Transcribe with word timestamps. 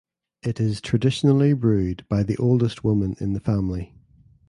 It 0.41 0.59
is 0.59 0.81
traditionally 0.81 1.53
brewed 1.53 2.07
by 2.09 2.23
the 2.23 2.35
"oldest 2.37 2.83
woman 2.83 3.15
in 3.19 3.33
the 3.33 3.39
family". 3.39 3.93